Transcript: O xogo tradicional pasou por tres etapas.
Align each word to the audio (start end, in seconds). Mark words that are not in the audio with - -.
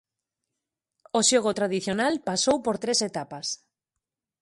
O 1.17 1.19
xogo 1.29 1.51
tradicional 1.59 2.13
pasou 2.29 2.57
por 2.65 2.75
tres 2.83 2.99
etapas. 3.09 3.47